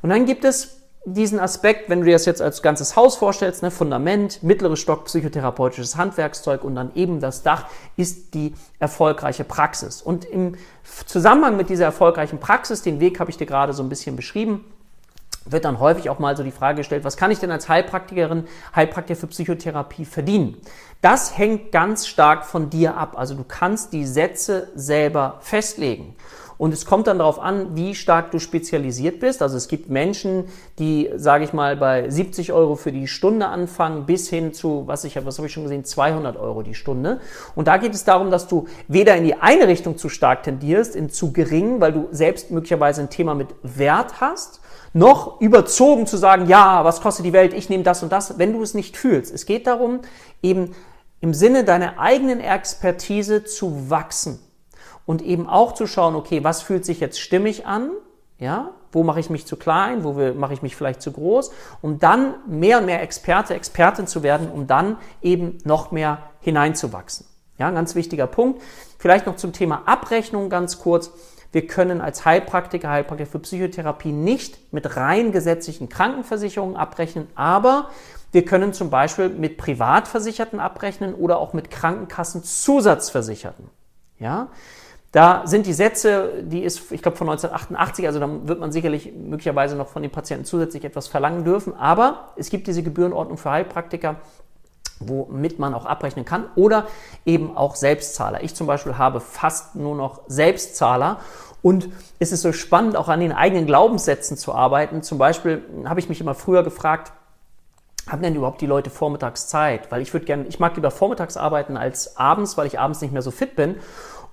Und 0.00 0.10
dann 0.10 0.24
gibt 0.24 0.44
es 0.46 0.78
diesen 1.04 1.40
Aspekt, 1.40 1.88
wenn 1.88 2.00
du 2.00 2.06
dir 2.06 2.12
das 2.12 2.26
jetzt 2.26 2.42
als 2.42 2.62
ganzes 2.62 2.96
Haus 2.96 3.16
vorstellst, 3.16 3.62
ne, 3.62 3.70
Fundament, 3.70 4.42
mittlere 4.42 4.76
Stock, 4.76 5.06
psychotherapeutisches 5.06 5.96
Handwerkszeug 5.96 6.64
und 6.64 6.74
dann 6.74 6.94
eben 6.94 7.20
das 7.20 7.42
Dach, 7.42 7.66
ist 7.96 8.34
die 8.34 8.54
erfolgreiche 8.78 9.44
Praxis. 9.44 10.02
Und 10.02 10.24
im 10.24 10.56
Zusammenhang 11.06 11.56
mit 11.56 11.70
dieser 11.70 11.86
erfolgreichen 11.86 12.38
Praxis, 12.38 12.82
den 12.82 13.00
Weg 13.00 13.20
habe 13.20 13.30
ich 13.30 13.36
dir 13.36 13.46
gerade 13.46 13.72
so 13.72 13.82
ein 13.82 13.88
bisschen 13.88 14.16
beschrieben, 14.16 14.64
wird 15.50 15.64
dann 15.64 15.78
häufig 15.80 16.10
auch 16.10 16.18
mal 16.18 16.36
so 16.36 16.42
die 16.42 16.50
Frage 16.50 16.78
gestellt, 16.78 17.04
was 17.04 17.16
kann 17.16 17.30
ich 17.30 17.38
denn 17.38 17.50
als 17.50 17.68
Heilpraktikerin, 17.68 18.46
Heilpraktiker 18.74 19.18
für 19.18 19.26
Psychotherapie 19.28 20.04
verdienen? 20.04 20.56
Das 21.00 21.38
hängt 21.38 21.72
ganz 21.72 22.06
stark 22.06 22.44
von 22.44 22.70
dir 22.70 22.96
ab. 22.96 23.14
Also 23.16 23.34
du 23.34 23.44
kannst 23.44 23.92
die 23.92 24.04
Sätze 24.04 24.68
selber 24.74 25.38
festlegen. 25.40 26.16
Und 26.58 26.74
es 26.74 26.84
kommt 26.84 27.06
dann 27.06 27.18
darauf 27.18 27.38
an, 27.38 27.76
wie 27.76 27.94
stark 27.94 28.32
du 28.32 28.40
spezialisiert 28.40 29.20
bist. 29.20 29.42
Also 29.42 29.56
es 29.56 29.68
gibt 29.68 29.88
Menschen, 29.88 30.44
die, 30.80 31.08
sage 31.14 31.44
ich 31.44 31.52
mal, 31.52 31.76
bei 31.76 32.10
70 32.10 32.52
Euro 32.52 32.74
für 32.74 32.90
die 32.90 33.06
Stunde 33.06 33.46
anfangen, 33.46 34.06
bis 34.06 34.28
hin 34.28 34.52
zu, 34.52 34.82
was 34.86 35.04
ich 35.04 35.16
habe, 35.16 35.24
was 35.24 35.38
habe 35.38 35.46
ich 35.46 35.52
schon 35.52 35.62
gesehen, 35.62 35.84
200 35.84 36.36
Euro 36.36 36.62
die 36.62 36.74
Stunde. 36.74 37.20
Und 37.54 37.68
da 37.68 37.76
geht 37.76 37.94
es 37.94 38.04
darum, 38.04 38.32
dass 38.32 38.48
du 38.48 38.66
weder 38.88 39.16
in 39.16 39.22
die 39.22 39.36
eine 39.36 39.68
Richtung 39.68 39.96
zu 39.98 40.08
stark 40.08 40.42
tendierst, 40.42 40.96
in 40.96 41.10
zu 41.10 41.32
gering, 41.32 41.80
weil 41.80 41.92
du 41.92 42.08
selbst 42.10 42.50
möglicherweise 42.50 43.02
ein 43.02 43.10
Thema 43.10 43.36
mit 43.36 43.48
Wert 43.62 44.20
hast, 44.20 44.60
noch 44.92 45.40
überzogen 45.40 46.08
zu 46.08 46.16
sagen, 46.16 46.48
ja, 46.48 46.84
was 46.84 47.00
kostet 47.00 47.24
die 47.24 47.32
Welt, 47.32 47.54
ich 47.54 47.68
nehme 47.68 47.84
das 47.84 48.02
und 48.02 48.10
das, 48.10 48.36
wenn 48.38 48.52
du 48.52 48.62
es 48.62 48.74
nicht 48.74 48.96
fühlst. 48.96 49.32
Es 49.32 49.46
geht 49.46 49.68
darum, 49.68 50.00
eben 50.42 50.74
im 51.20 51.34
Sinne 51.34 51.62
deiner 51.62 52.00
eigenen 52.00 52.40
Expertise 52.40 53.44
zu 53.44 53.90
wachsen 53.90 54.40
und 55.08 55.22
eben 55.22 55.48
auch 55.48 55.72
zu 55.72 55.86
schauen, 55.86 56.14
okay, 56.14 56.44
was 56.44 56.60
fühlt 56.60 56.84
sich 56.84 57.00
jetzt 57.00 57.18
stimmig 57.18 57.64
an? 57.64 57.92
Ja, 58.38 58.72
wo 58.92 59.04
mache 59.04 59.20
ich 59.20 59.30
mich 59.30 59.46
zu 59.46 59.56
klein, 59.56 60.04
wo 60.04 60.12
mache 60.34 60.52
ich 60.52 60.60
mich 60.60 60.76
vielleicht 60.76 61.00
zu 61.00 61.12
groß, 61.12 61.50
um 61.80 61.98
dann 61.98 62.34
mehr 62.46 62.78
und 62.78 62.84
mehr 62.84 63.02
Experte, 63.02 63.54
Expertin 63.54 64.06
zu 64.06 64.22
werden, 64.22 64.50
um 64.50 64.66
dann 64.66 64.98
eben 65.22 65.56
noch 65.64 65.92
mehr 65.92 66.18
hineinzuwachsen. 66.40 67.24
Ja, 67.56 67.68
ein 67.68 67.74
ganz 67.74 67.94
wichtiger 67.94 68.26
Punkt. 68.26 68.60
Vielleicht 68.98 69.24
noch 69.24 69.36
zum 69.36 69.54
Thema 69.54 69.84
Abrechnung 69.86 70.50
ganz 70.50 70.78
kurz. 70.78 71.10
Wir 71.52 71.66
können 71.66 72.02
als 72.02 72.26
Heilpraktiker, 72.26 72.90
Heilpraktiker 72.90 73.30
für 73.30 73.38
Psychotherapie 73.38 74.12
nicht 74.12 74.74
mit 74.74 74.94
rein 74.94 75.32
gesetzlichen 75.32 75.88
Krankenversicherungen 75.88 76.76
abrechnen, 76.76 77.28
aber 77.34 77.88
wir 78.30 78.44
können 78.44 78.74
zum 78.74 78.90
Beispiel 78.90 79.30
mit 79.30 79.56
Privatversicherten 79.56 80.60
abrechnen 80.60 81.14
oder 81.14 81.38
auch 81.38 81.54
mit 81.54 81.70
Krankenkassenzusatzversicherten. 81.70 83.70
Ja, 84.18 84.48
da 85.12 85.42
sind 85.46 85.66
die 85.66 85.72
Sätze, 85.72 86.42
die 86.42 86.62
ist, 86.62 86.92
ich 86.92 87.00
glaube, 87.00 87.16
von 87.16 87.28
1988, 87.28 88.06
also 88.06 88.20
da 88.20 88.28
wird 88.42 88.60
man 88.60 88.72
sicherlich 88.72 89.12
möglicherweise 89.14 89.74
noch 89.74 89.88
von 89.88 90.02
den 90.02 90.10
Patienten 90.10 90.44
zusätzlich 90.44 90.84
etwas 90.84 91.08
verlangen 91.08 91.44
dürfen. 91.44 91.74
Aber 91.74 92.30
es 92.36 92.50
gibt 92.50 92.66
diese 92.66 92.82
Gebührenordnung 92.82 93.38
für 93.38 93.50
Heilpraktiker, 93.50 94.16
womit 95.00 95.58
man 95.58 95.74
auch 95.74 95.86
abrechnen 95.86 96.24
kann 96.24 96.44
oder 96.56 96.86
eben 97.24 97.56
auch 97.56 97.76
Selbstzahler. 97.76 98.42
Ich 98.42 98.54
zum 98.54 98.66
Beispiel 98.66 98.98
habe 98.98 99.20
fast 99.20 99.76
nur 99.76 99.96
noch 99.96 100.22
Selbstzahler 100.26 101.20
und 101.62 101.88
es 102.18 102.32
ist 102.32 102.42
so 102.42 102.52
spannend, 102.52 102.96
auch 102.96 103.08
an 103.08 103.20
den 103.20 103.32
eigenen 103.32 103.66
Glaubenssätzen 103.66 104.36
zu 104.36 104.54
arbeiten. 104.54 105.02
Zum 105.02 105.18
Beispiel 105.18 105.62
habe 105.86 106.00
ich 106.00 106.08
mich 106.08 106.20
immer 106.20 106.34
früher 106.34 106.62
gefragt, 106.62 107.12
haben 108.08 108.22
denn 108.22 108.34
überhaupt 108.34 108.60
die 108.60 108.66
Leute 108.66 108.90
vormittags 108.90 109.48
Zeit? 109.48 109.90
Weil 109.90 110.00
ich 110.00 110.12
würde 110.12 110.26
gerne, 110.26 110.46
ich 110.46 110.58
mag 110.58 110.74
lieber 110.76 110.90
vormittags 110.90 111.36
arbeiten 111.36 111.76
als 111.76 112.16
abends, 112.16 112.56
weil 112.56 112.66
ich 112.66 112.78
abends 112.78 113.00
nicht 113.00 113.12
mehr 113.12 113.22
so 113.22 113.30
fit 113.30 113.54
bin. 113.54 113.76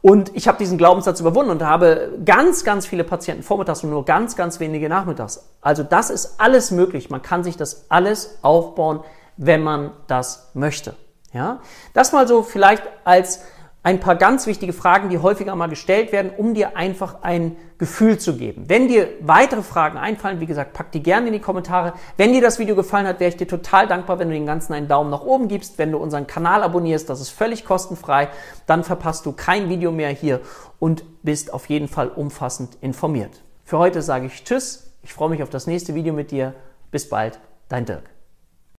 Und 0.05 0.35
ich 0.35 0.47
habe 0.47 0.59
diesen 0.59 0.77
Glaubenssatz 0.77 1.19
überwunden 1.19 1.50
und 1.50 1.63
habe 1.63 2.13
ganz, 2.24 2.63
ganz 2.63 2.85
viele 2.85 3.03
Patienten 3.03 3.41
vormittags 3.41 3.83
und 3.83 3.89
nur 3.89 4.05
ganz, 4.05 4.35
ganz 4.35 4.59
wenige 4.59 4.88
nachmittags. 4.88 5.50
Also 5.62 5.81
das 5.81 6.12
ist 6.12 6.39
alles 6.39 6.69
möglich. 6.69 7.09
Man 7.09 7.24
kann 7.24 7.43
sich 7.43 7.57
das 7.57 7.88
alles 7.89 8.38
aufbauen, 8.43 9.00
wenn 9.35 9.63
man 9.63 9.89
das 10.05 10.51
möchte. 10.53 10.93
Ja, 11.33 11.59
das 11.93 12.12
mal 12.12 12.27
so 12.27 12.43
vielleicht 12.43 12.83
als 13.03 13.41
ein 13.85 13.99
paar 13.99 14.15
ganz 14.15 14.47
wichtige 14.47 14.73
Fragen, 14.73 15.09
die 15.09 15.19
häufiger 15.19 15.55
mal 15.55 15.69
gestellt 15.69 16.11
werden, 16.11 16.31
um 16.35 16.55
dir 16.55 16.75
einfach 16.75 17.21
ein 17.21 17.55
Gefühl 17.77 18.17
zu 18.17 18.35
geben. 18.35 18.63
Wenn 18.67 18.87
dir 18.87 19.07
weitere 19.21 19.61
Fragen 19.61 19.99
einfallen, 19.99 20.39
wie 20.39 20.47
gesagt, 20.47 20.73
pack 20.73 20.91
die 20.91 21.03
gerne 21.03 21.27
in 21.27 21.33
die 21.33 21.39
Kommentare. 21.39 21.93
Wenn 22.17 22.33
dir 22.33 22.41
das 22.41 22.57
Video 22.57 22.75
gefallen 22.75 23.05
hat, 23.05 23.19
wäre 23.19 23.29
ich 23.29 23.37
dir 23.37 23.47
total 23.47 23.85
dankbar, 23.85 24.17
wenn 24.17 24.29
du 24.29 24.33
den 24.33 24.47
ganzen 24.47 24.73
einen 24.73 24.87
Daumen 24.87 25.11
nach 25.11 25.21
oben 25.21 25.47
gibst, 25.47 25.77
wenn 25.77 25.91
du 25.91 25.99
unseren 25.99 26.25
Kanal 26.25 26.63
abonnierst, 26.63 27.07
das 27.07 27.21
ist 27.21 27.29
völlig 27.29 27.63
kostenfrei, 27.63 28.29
dann 28.65 28.83
verpasst 28.83 29.23
du 29.27 29.33
kein 29.33 29.69
Video 29.69 29.91
mehr 29.91 30.09
hier 30.09 30.41
und 30.79 31.03
bist 31.21 31.53
auf 31.53 31.69
jeden 31.69 31.87
Fall 31.87 32.07
umfassend 32.07 32.79
informiert. 32.81 33.43
Für 33.65 33.77
heute 33.77 34.01
sage 34.01 34.25
ich 34.25 34.43
Tschüss, 34.43 34.95
ich 35.03 35.13
freue 35.13 35.29
mich 35.29 35.43
auf 35.43 35.51
das 35.51 35.67
nächste 35.67 35.93
Video 35.93 36.15
mit 36.15 36.31
dir. 36.31 36.55
Bis 36.89 37.07
bald, 37.07 37.39
dein 37.69 37.85
Dirk. 37.85 38.14